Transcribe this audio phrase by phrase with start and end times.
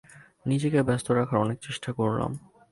[0.45, 2.31] নিজেকে ব্যস্ত রাখার অনেক চেষ্টা করলাম।